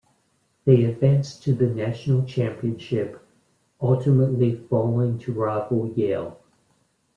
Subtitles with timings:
[0.65, 3.23] They advanced to the national championship,
[3.79, 6.39] ultimately falling to rival Yale.